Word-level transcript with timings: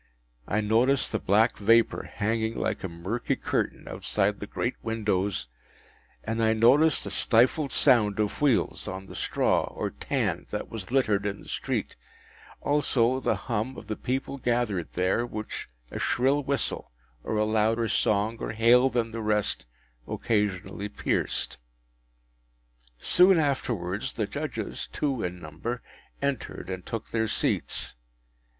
I 0.47 0.61
noticed 0.61 1.11
the 1.11 1.19
black 1.19 1.57
vapour 1.59 2.09
hanging 2.11 2.57
like 2.57 2.83
a 2.83 2.89
murky 2.89 3.35
curtain 3.35 3.87
outside 3.87 4.39
the 4.39 4.47
great 4.47 4.73
windows, 4.81 5.47
and 6.23 6.41
I 6.41 6.53
noticed 6.53 7.03
the 7.03 7.11
stifled 7.11 7.71
sound 7.71 8.17
of 8.19 8.41
wheels 8.41 8.87
on 8.87 9.05
the 9.05 9.13
straw 9.13 9.65
or 9.65 9.91
tan 9.91 10.47
that 10.49 10.69
was 10.71 10.89
littered 10.89 11.27
in 11.27 11.41
the 11.41 11.47
street; 11.47 11.97
also, 12.61 13.19
the 13.19 13.35
hum 13.45 13.77
of 13.77 13.85
the 13.85 13.95
people 13.95 14.39
gathered 14.39 14.91
there, 14.93 15.23
which 15.23 15.69
a 15.91 15.99
shrill 15.99 16.41
whistle, 16.41 16.89
or 17.23 17.37
a 17.37 17.45
louder 17.45 17.87
song 17.87 18.37
or 18.39 18.53
hail 18.53 18.89
than 18.89 19.11
the 19.11 19.21
rest, 19.21 19.67
occasionally 20.07 20.89
pierced. 20.89 21.59
Soon 22.97 23.37
afterwards 23.37 24.13
the 24.13 24.25
Judges, 24.25 24.89
two 24.91 25.21
in 25.23 25.39
number, 25.39 25.83
entered, 26.23 26.71
and 26.71 26.87
took 26.87 27.11
their 27.11 27.27
seats. 27.27 27.93